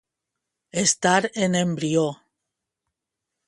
[0.83, 2.07] Estar en embrió.